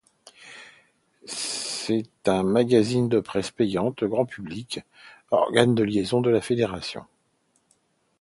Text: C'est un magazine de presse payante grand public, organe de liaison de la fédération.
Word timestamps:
C'est 1.27 2.07
un 2.25 2.41
magazine 2.41 3.07
de 3.07 3.19
presse 3.19 3.51
payante 3.51 4.03
grand 4.03 4.25
public, 4.25 4.79
organe 5.29 5.75
de 5.75 5.83
liaison 5.83 6.21
de 6.21 6.31
la 6.31 6.41
fédération. 6.41 7.05